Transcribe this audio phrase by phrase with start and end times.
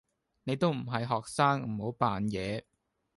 [0.45, 2.65] 你都唔係學生，唔好扮野